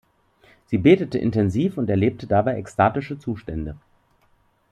[0.65, 3.77] Sie betete intensiv und erlebte dabei ekstatische Zustände.